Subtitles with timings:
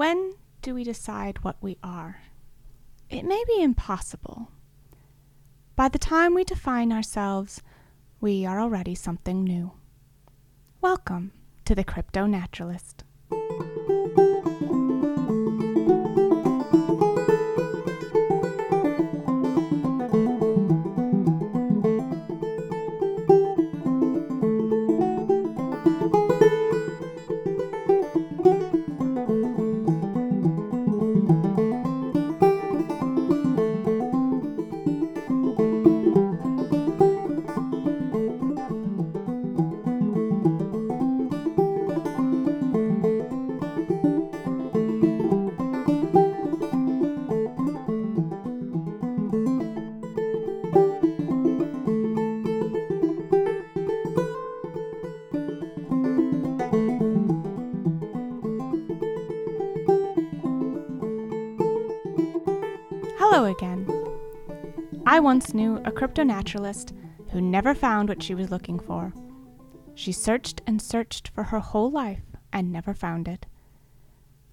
[0.00, 0.32] When
[0.62, 2.22] do we decide what we are?
[3.10, 4.50] It may be impossible.
[5.76, 7.60] By the time we define ourselves,
[8.18, 9.72] we are already something new.
[10.80, 11.32] Welcome
[11.66, 13.04] to the Crypto Naturalist.
[65.20, 66.94] I once knew a crypto naturalist
[67.30, 69.12] who never found what she was looking for.
[69.94, 73.44] She searched and searched for her whole life and never found it.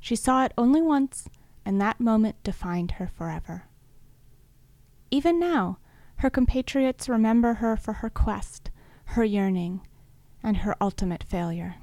[0.01, 1.29] She saw it only once,
[1.65, 3.69] and that moment defined her forever.
[5.09, 5.77] Even now,
[6.17, 8.69] her compatriots remember her for her quest,
[9.05, 9.87] her yearning,
[10.43, 11.75] and her ultimate failure.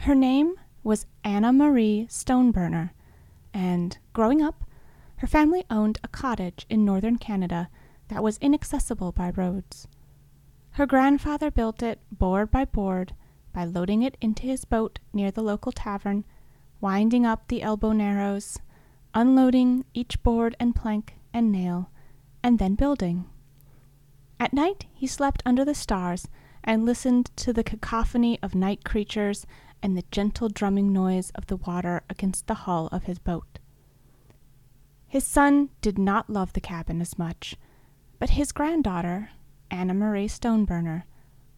[0.00, 2.90] Her name was Anna Marie Stoneburner,
[3.54, 4.67] and growing up,
[5.18, 7.68] her family owned a cottage in northern Canada
[8.08, 9.86] that was inaccessible by roads.
[10.72, 13.14] Her grandfather built it board by board
[13.52, 16.24] by loading it into his boat near the local tavern,
[16.80, 18.58] winding up the elbow narrows,
[19.12, 21.90] unloading each board and plank and nail,
[22.42, 23.24] and then building.
[24.38, 26.28] At night he slept under the stars
[26.62, 29.46] and listened to the cacophony of night creatures
[29.82, 33.58] and the gentle drumming noise of the water against the hull of his boat.
[35.08, 37.56] His son did not love the cabin as much,
[38.18, 39.30] but his granddaughter,
[39.70, 41.04] Anna Marie Stoneburner,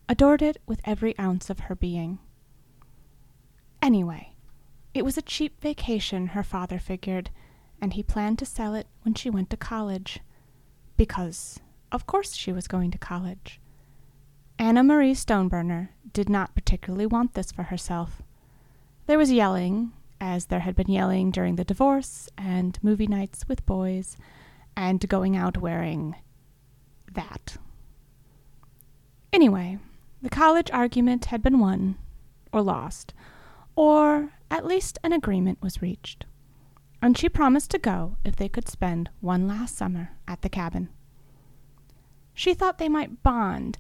[0.09, 2.21] adored it with every ounce of her being.
[3.83, 4.35] Anyway,
[4.95, 7.31] it was a cheap vacation, her father figured,
[7.81, 10.21] and he planned to sell it when she went to college.
[10.97, 11.59] Because,
[11.91, 13.61] of course, she was going to college.
[14.59, 18.23] Anna Marie Stoneburner did not particularly want this for herself.
[19.07, 23.67] There was yelling, as there had been yelling during the divorce and movie nights with
[23.67, 24.17] boys,
[24.77, 26.15] and going out wearing
[27.15, 27.57] that.
[29.33, 29.79] Anyway,
[30.23, 31.97] the college argument had been won,
[32.53, 33.15] or lost,
[33.77, 36.27] or at least an agreement was reached,
[37.01, 40.89] and she promised to go if they could spend one last summer at the cabin.
[42.35, 43.79] She thought they might bond,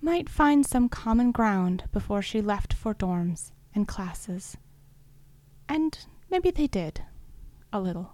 [0.00, 4.56] might find some common ground before she left for dorms and classes.
[5.68, 5.98] And
[6.30, 7.02] maybe they did,
[7.72, 8.12] a little.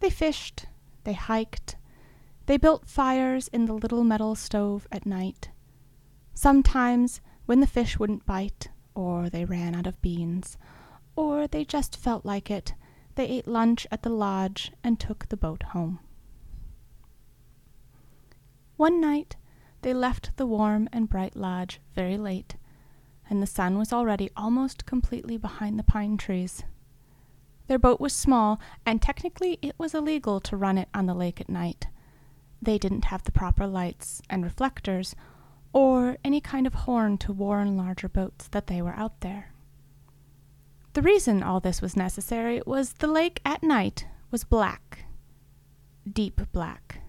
[0.00, 0.66] They fished,
[1.04, 1.76] they hiked,
[2.46, 5.50] they built fires in the little metal stove at night.
[6.34, 10.56] Sometimes, when the fish wouldn't bite, or they ran out of beans,
[11.16, 12.74] or they just felt like it,
[13.16, 15.98] they ate lunch at the lodge and took the boat home.
[18.76, 19.36] One night,
[19.82, 22.56] they left the warm and bright lodge very late,
[23.30, 26.64] and the sun was already almost completely behind the pine trees.
[27.66, 31.40] Their boat was small, and technically it was illegal to run it on the lake
[31.40, 31.86] at night.
[32.62, 35.14] They didn't have the proper lights and reflectors,
[35.72, 39.52] or any kind of horn to warn larger boats that they were out there.
[40.94, 45.04] The reason all this was necessary was the lake at night was black,
[46.10, 47.00] deep black.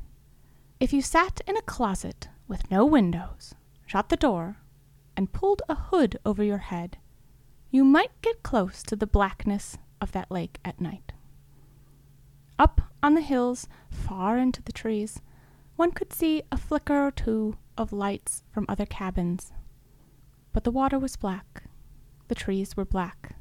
[0.79, 4.57] If you sat in a closet with no windows, shut the door,
[5.19, 6.97] and pulled a hood over your head,
[7.71, 11.11] you might get close to the blackness of that lake at night.
[12.57, 15.19] Up on the hills, far into the trees,
[15.75, 19.51] one could see a flicker or two of lights from other cabins.
[20.53, 21.65] But the water was black,
[22.29, 23.35] the trees were black.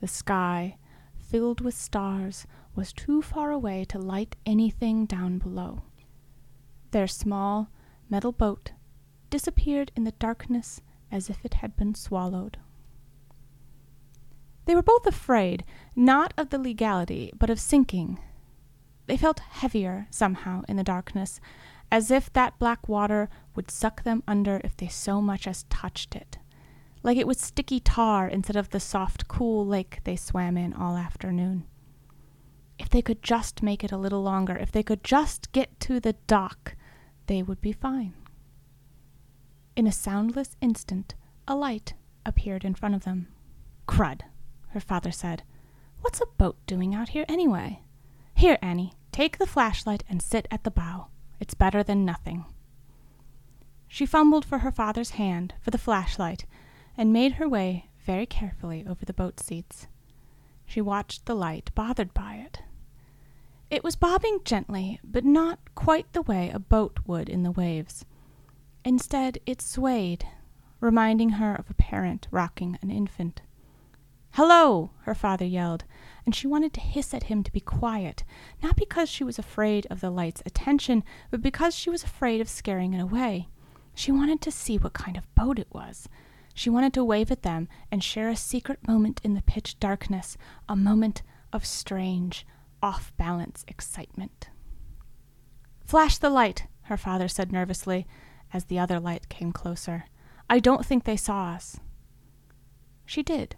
[0.00, 0.78] The sky,
[1.14, 5.82] filled with stars, was too far away to light anything down below.
[6.92, 7.68] Their small
[8.08, 8.72] metal boat
[9.28, 10.80] disappeared in the darkness
[11.16, 12.58] as if it had been swallowed.
[14.66, 15.64] They were both afraid,
[15.94, 18.18] not of the legality, but of sinking.
[19.06, 21.40] They felt heavier, somehow, in the darkness,
[21.90, 26.16] as if that black water would suck them under if they so much as touched
[26.16, 26.38] it,
[27.02, 30.96] like it was sticky tar instead of the soft, cool lake they swam in all
[30.96, 31.64] afternoon.
[32.78, 36.00] If they could just make it a little longer, if they could just get to
[36.00, 36.74] the dock,
[37.26, 38.14] they would be fine.
[39.76, 41.14] In a soundless instant,
[41.46, 41.92] a light
[42.24, 43.28] appeared in front of them.
[43.86, 44.22] Crud,
[44.68, 45.42] her father said.
[46.00, 47.82] What's a boat doing out here anyway?
[48.34, 51.08] Here, Annie, take the flashlight and sit at the bow.
[51.40, 52.46] It's better than nothing.
[53.86, 56.46] She fumbled for her father's hand for the flashlight
[56.96, 59.88] and made her way very carefully over the boat seats.
[60.64, 62.62] She watched the light, bothered by it.
[63.70, 68.06] It was bobbing gently, but not quite the way a boat would in the waves.
[68.86, 70.28] Instead, it swayed,
[70.78, 73.42] reminding her of a parent rocking an infant.
[74.34, 74.92] Hello!
[75.00, 75.82] her father yelled,
[76.24, 78.22] and she wanted to hiss at him to be quiet,
[78.62, 81.02] not because she was afraid of the light's attention,
[81.32, 83.48] but because she was afraid of scaring it away.
[83.92, 86.08] She wanted to see what kind of boat it was.
[86.54, 90.38] She wanted to wave at them and share a secret moment in the pitch darkness,
[90.68, 92.46] a moment of strange,
[92.80, 94.48] off balance excitement.
[95.84, 98.06] Flash the light, her father said nervously,
[98.52, 100.04] as the other light came closer.
[100.48, 101.78] I don't think they saw us.
[103.04, 103.56] She did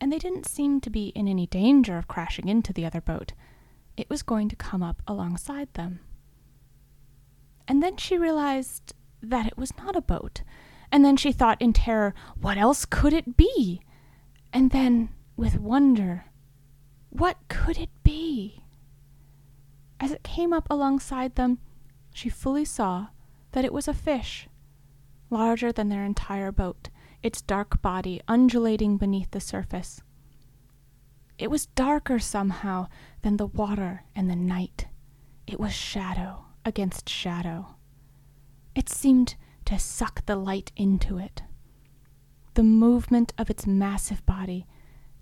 [0.00, 3.32] and they didn't seem to be in any danger of crashing into the other boat.
[3.96, 6.00] It was going to come up alongside them.
[7.66, 10.42] And then she realized that it was not a boat.
[10.92, 13.80] And then she thought in terror, what else could it be?
[14.52, 16.26] And then, with wonder,
[17.10, 18.62] what could it be?
[19.98, 21.58] As it came up alongside them,
[22.14, 23.08] she fully saw
[23.52, 24.48] that it was a fish,
[25.30, 26.88] larger than their entire boat,
[27.22, 30.02] its dark body undulating beneath the surface.
[31.38, 32.88] It was darker somehow
[33.22, 34.86] than the water and the night.
[35.46, 37.76] It was shadow against shadow.
[38.74, 41.42] It seemed to suck the light into it.
[42.54, 44.66] The movement of its massive body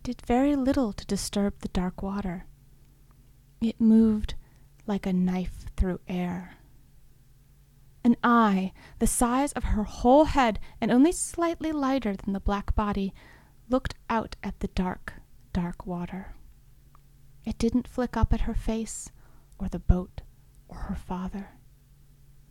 [0.02, 2.46] did very little to disturb the dark water.
[3.60, 4.34] It moved
[4.86, 6.58] like a knife through air.
[8.04, 12.74] An eye, the size of her whole head and only slightly lighter than the black
[12.74, 13.14] body,
[13.70, 15.14] looked out at the dark,
[15.54, 16.34] dark water.
[17.46, 19.10] It didn't flick up at her face,
[19.58, 20.20] or the boat,
[20.68, 21.52] or her father.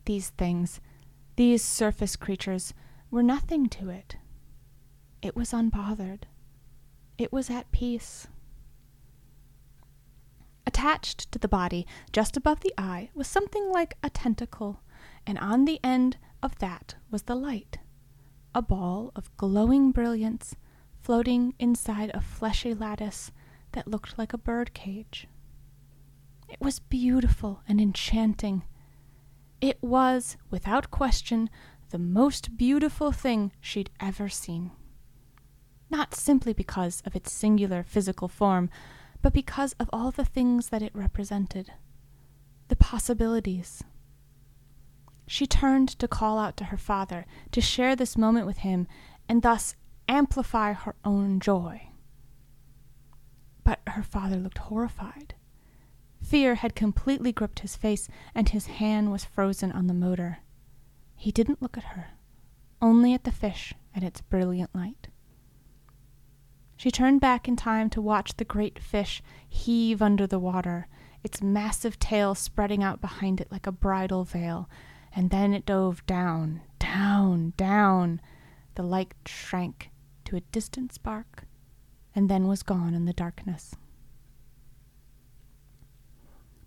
[0.05, 0.81] These things,
[1.35, 2.73] these surface creatures,
[3.11, 4.17] were nothing to it.
[5.21, 6.23] It was unbothered.
[7.19, 8.27] It was at peace.
[10.65, 14.81] Attached to the body, just above the eye, was something like a tentacle
[15.25, 17.77] and on the end of that was the light,
[18.53, 20.55] a ball of glowing brilliance
[21.01, 23.31] floating inside a fleshy lattice
[23.73, 25.27] that looked like a bird cage.
[26.49, 28.63] It was beautiful and enchanting.
[29.59, 31.49] It was, without question,
[31.89, 34.71] the most beautiful thing she'd ever seen.
[35.89, 38.69] Not simply because of its singular physical form,
[39.21, 41.71] but because of all the things that it represented
[42.69, 43.83] the possibilities,
[45.33, 48.87] she turned to call out to her father, to share this moment with him,
[49.27, 49.75] and thus
[50.07, 51.89] amplify her own joy.
[53.63, 55.33] But her father looked horrified.
[56.21, 60.37] Fear had completely gripped his face, and his hand was frozen on the motor.
[61.15, 62.11] He didn't look at her,
[62.79, 65.07] only at the fish and its brilliant light.
[66.77, 70.87] She turned back in time to watch the great fish heave under the water,
[71.23, 74.69] its massive tail spreading out behind it like a bridal veil,
[75.15, 78.21] and then it dove down, down, down.
[78.75, 79.89] The light shrank
[80.25, 81.45] to a distant spark,
[82.15, 83.75] and then was gone in the darkness.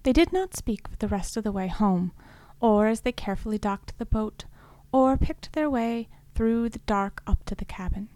[0.04, 2.12] They did not speak for the rest of the way home,
[2.61, 4.44] or as they carefully docked the boat,
[4.92, 8.09] or picked their way through the dark up to the cabin.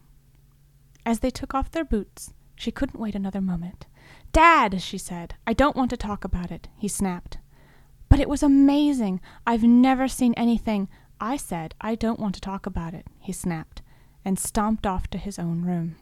[1.05, 3.87] As they took off their boots, she couldn't wait another moment.
[4.33, 7.39] Dad, she said, I don't want to talk about it, he snapped.
[8.11, 9.21] But it was amazing.
[9.47, 10.89] I've never seen anything.
[11.21, 13.81] I said, I don't want to talk about it, he snapped,
[14.25, 15.97] and stomped off to his own room.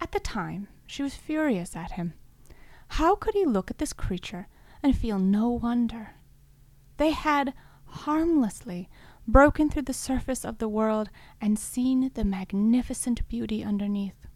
[0.00, 2.14] At the time, she was furious at him.
[2.88, 4.48] How could he look at this creature
[4.82, 6.14] and feel no wonder?
[6.96, 7.54] They had
[7.84, 8.88] harmlessly
[9.28, 14.26] broken through the surface of the world and seen the magnificent beauty underneath.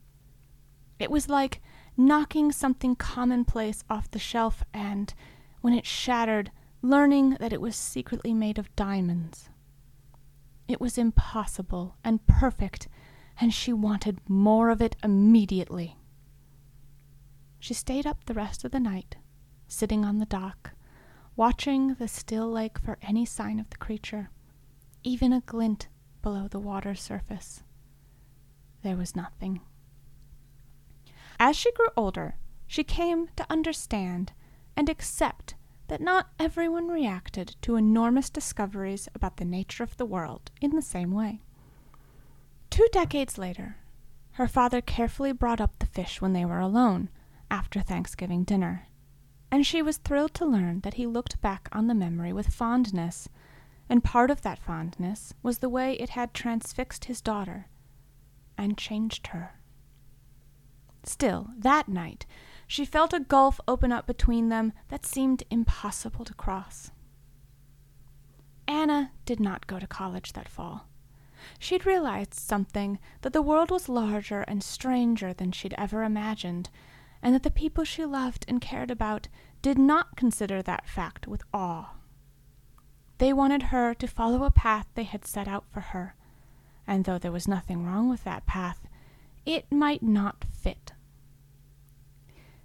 [0.98, 1.62] It was like
[1.96, 5.12] knocking something commonplace off the shelf and
[5.64, 6.50] when it shattered,
[6.82, 9.48] learning that it was secretly made of diamonds.
[10.68, 12.86] It was impossible and perfect,
[13.40, 15.96] and she wanted more of it immediately.
[17.58, 19.16] She stayed up the rest of the night,
[19.66, 20.72] sitting on the dock,
[21.34, 24.28] watching the still lake for any sign of the creature,
[25.02, 25.88] even a glint
[26.20, 27.62] below the water's surface.
[28.82, 29.62] There was nothing.
[31.40, 34.34] As she grew older, she came to understand
[34.76, 35.54] and accept
[35.88, 40.82] that not everyone reacted to enormous discoveries about the nature of the world in the
[40.82, 41.40] same way.
[42.70, 43.76] Two decades later,
[44.32, 47.08] her father carefully brought up the fish when they were alone,
[47.50, 48.88] after Thanksgiving dinner,
[49.50, 53.28] and she was thrilled to learn that he looked back on the memory with fondness,
[53.88, 57.68] and part of that fondness was the way it had transfixed his daughter
[58.58, 59.60] and changed her.
[61.04, 62.26] Still, that night,
[62.66, 66.90] she felt a gulf open up between them that seemed impossible to cross.
[68.66, 70.86] Anna did not go to college that fall.
[71.58, 76.70] She'd realized something that the world was larger and stranger than she'd ever imagined,
[77.22, 79.28] and that the people she loved and cared about
[79.60, 81.90] did not consider that fact with awe.
[83.18, 86.16] They wanted her to follow a path they had set out for her,
[86.86, 88.88] and though there was nothing wrong with that path,
[89.46, 90.92] it might not fit.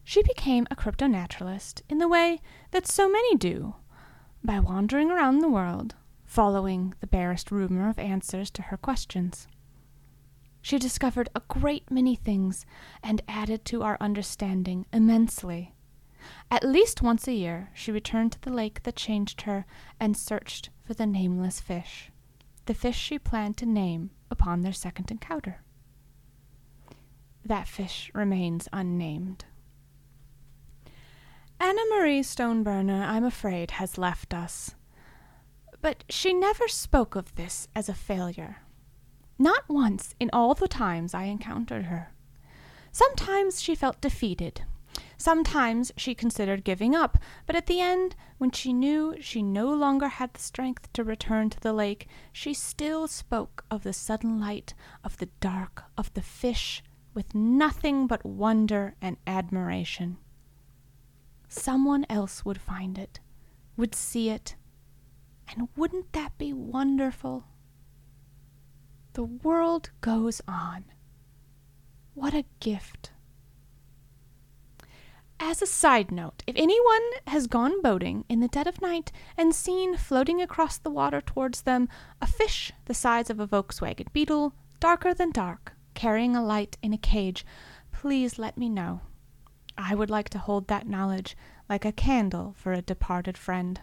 [0.10, 3.76] She became a crypto naturalist in the way that so many do,
[4.44, 5.94] by wandering around the world,
[6.26, 9.48] following the barest rumor of answers to her questions.
[10.64, 12.66] She discovered a great many things
[13.04, 15.76] and added to our understanding immensely.
[16.50, 19.68] At least once a year, she returned to the lake that changed her
[20.00, 22.10] and searched for the nameless fish,
[22.66, 25.62] the fish she planned to name upon their second encounter.
[27.46, 29.46] That fish remains unnamed.
[31.62, 34.76] Anna Marie Stoneburner, I'm afraid, has left us.
[35.82, 38.58] But she never spoke of this as a failure.
[39.38, 42.14] Not once in all the times I encountered her.
[42.94, 44.64] Sometimes she felt defeated.
[45.18, 50.08] Sometimes she considered giving up, but at the end, when she knew she no longer
[50.08, 54.74] had the strength to return to the lake, she still spoke of the sudden light,
[55.04, 56.82] of the dark, of the fish,
[57.14, 60.18] with nothing but wonder and admiration.
[61.50, 63.20] Someone else would find it,
[63.76, 64.56] would see it,
[65.48, 67.46] and wouldn't that be wonderful?
[69.14, 70.86] The world goes on.
[72.14, 73.12] What a gift.
[75.40, 79.56] As a side note, if anyone has gone boating in the dead of night and
[79.56, 81.90] seen floating across the water towards them
[82.22, 86.94] a fish the size of a Volkswagen Beetle, darker than dark, carrying a light in
[86.94, 87.46] a cage,
[87.92, 89.02] please let me know.
[89.82, 91.38] I would like to hold that knowledge
[91.70, 93.80] like a candle for a departed friend.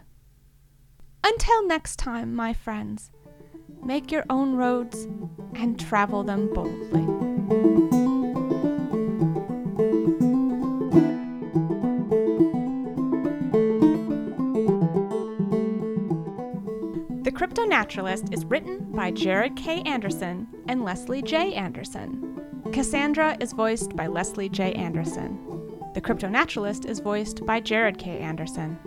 [1.23, 3.09] Until next time, my friends,
[3.83, 5.07] make your own roads
[5.55, 7.03] and travel them boldly.
[17.23, 19.81] The Crypto Naturalist is written by Jarod K.
[19.81, 21.55] Anderson and Leslie J.
[21.55, 22.39] Anderson.
[22.71, 24.73] Cassandra is voiced by Leslie J.
[24.73, 25.46] Anderson.
[25.97, 28.19] The Crypto Naturalist is voiced by Jarod K.
[28.19, 28.77] Anderson.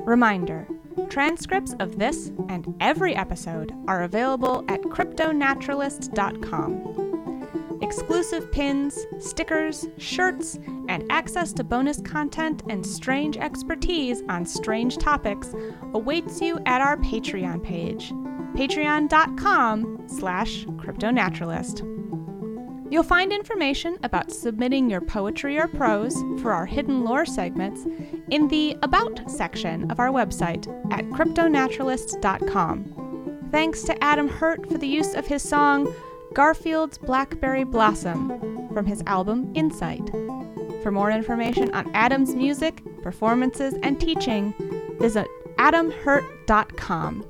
[0.00, 0.66] Reminder
[1.08, 7.78] transcripts of this and every episode are available at cryptonaturalist.com.
[7.82, 10.58] Exclusive pins, stickers, shirts,
[10.88, 15.54] and access to bonus content and strange expertise on strange topics
[15.94, 18.10] awaits you at our Patreon page,
[18.56, 21.99] patreon.com slash cryptonaturalist.
[22.90, 27.86] You'll find information about submitting your poetry or prose for our hidden lore segments
[28.30, 33.48] in the About section of our website at cryptonaturalist.com.
[33.52, 35.92] Thanks to Adam Hurt for the use of his song
[36.34, 40.10] Garfield's Blackberry Blossom from his album Insight.
[40.82, 44.54] For more information on Adam's music, performances, and teaching,
[44.98, 45.28] visit
[45.58, 47.24] adamhurt.com.